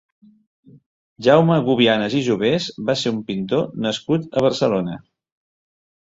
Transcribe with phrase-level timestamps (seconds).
[1.25, 4.97] Jaume Gubianas i Jovés va ser un pintor nascut a Barcelona.